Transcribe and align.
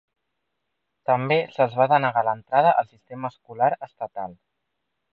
També 1.09 1.37
se'ls 1.57 1.77
va 1.81 1.87
denegar 1.93 2.25
l'entrada 2.31 2.75
al 2.83 2.91
sistema 2.97 3.35
escolar 3.37 3.73
estatal. 3.93 4.39